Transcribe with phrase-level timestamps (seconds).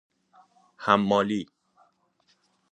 [0.77, 1.47] حمالی